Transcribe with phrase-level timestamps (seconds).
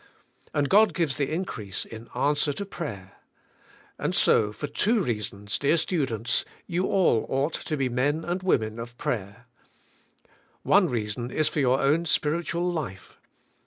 [0.51, 3.17] And God gives the increase in answer to fray 67'.
[3.99, 8.79] And so for two reasons, dear students, you all ought to be men and women
[8.79, 9.45] of prayer.
[10.63, 13.19] One reason is for your own spiritual life.